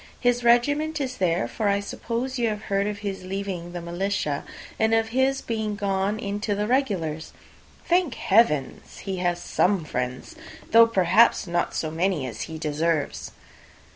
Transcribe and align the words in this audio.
His 0.19 0.43
regiment 0.43 0.99
is 0.99 1.17
there; 1.17 1.47
for 1.47 1.67
I 1.67 1.79
suppose 1.79 2.39
you 2.39 2.49
have 2.49 2.63
heard 2.63 2.87
of 2.87 2.97
his 3.05 3.23
leaving 3.23 3.71
the 3.71 4.09
shire, 4.09 4.43
and 4.79 4.95
of 4.95 5.09
his 5.09 5.41
being 5.43 5.75
gone 5.75 6.17
into 6.17 6.55
the 6.55 6.65
Regulars. 6.65 7.33
Thank 7.85 8.15
heaven! 8.15 8.81
he 8.99 9.17
has 9.17 9.39
some 9.39 9.85
friends, 9.85 10.35
though, 10.71 10.87
perhaps, 10.87 11.45
not 11.45 11.75
so 11.75 11.91
many 11.91 12.25
as 12.25 12.41
he 12.49 12.57
deserves." 12.57 13.29